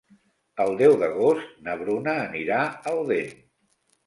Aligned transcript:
El 0.63 0.71
deu 0.79 0.95
d'agost 1.01 1.51
na 1.67 1.75
Bruna 1.83 2.17
anirà 2.25 2.63
a 2.73 2.97
Odèn. 3.05 3.31